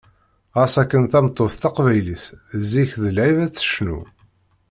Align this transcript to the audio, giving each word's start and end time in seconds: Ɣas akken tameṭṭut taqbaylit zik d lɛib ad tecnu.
Ɣas 0.57 0.73
akken 0.81 1.03
tameṭṭut 1.11 1.53
taqbaylit 1.61 2.25
zik 2.69 2.91
d 3.01 3.05
lɛib 3.15 3.37
ad 3.45 3.51
tecnu. 3.53 3.99